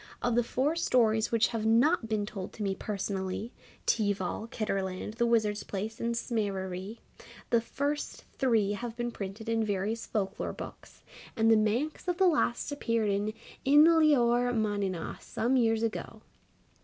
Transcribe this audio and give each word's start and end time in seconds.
Of 0.23 0.33
the 0.33 0.43
four 0.43 0.75
stories 0.75 1.31
which 1.31 1.49
have 1.49 1.63
not 1.63 2.09
been 2.09 2.25
told 2.25 2.53
to 2.53 2.63
me 2.63 2.73
personally 2.73 3.53
Teeval, 3.85 4.49
Kitterland, 4.49 5.13
The 5.19 5.27
Wizard's 5.27 5.61
Palace, 5.61 5.99
and 5.99 6.15
Smereree 6.15 6.97
the 7.51 7.61
three 7.61 7.61
first 7.71 8.25
have 8.77 8.95
been 8.95 9.11
printed 9.11 9.47
in 9.47 9.63
various 9.63 10.07
folk 10.07 10.39
lore 10.39 10.53
books, 10.53 11.03
and 11.37 11.51
the 11.51 11.55
Manx 11.55 12.07
of 12.07 12.17
the 12.17 12.25
last 12.25 12.71
appeared 12.71 13.11
in 13.11 13.31
'Yn 13.63 13.83
Lioar 13.85 14.51
Manninagh' 14.55 15.21
some 15.21 15.55
years 15.55 15.83
ago. 15.83 16.23